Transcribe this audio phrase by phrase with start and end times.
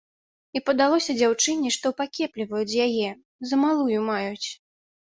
[0.59, 3.09] І падалося дзяўчыне, што пакепліваюць з яе,
[3.51, 4.47] за малую маюць.